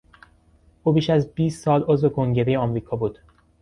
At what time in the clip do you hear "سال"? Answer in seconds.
1.63-1.83